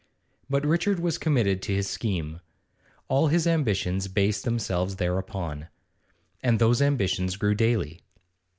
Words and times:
But 0.49 0.65
Richard 0.65 0.99
was 0.99 1.19
committed 1.19 1.61
to 1.61 1.75
his 1.75 1.87
scheme; 1.87 2.39
all 3.07 3.27
his 3.27 3.45
ambitions 3.45 4.07
based 4.07 4.45
themselves 4.45 4.95
thereupon. 4.95 5.67
And 6.41 6.57
those 6.57 6.81
ambitions 6.81 7.35
grew 7.37 7.53
daily. 7.53 8.01